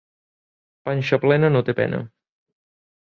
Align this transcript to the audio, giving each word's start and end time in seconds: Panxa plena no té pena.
Panxa 0.87 1.19
plena 1.25 1.51
no 1.57 1.63
té 1.69 1.77
pena. 1.81 2.01